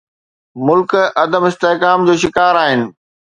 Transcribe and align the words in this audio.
ملڪ 0.65 0.91
عدم 1.23 1.43
استحڪام 1.49 1.99
جو 2.07 2.13
شڪار 2.23 2.55
آهن. 2.65 2.81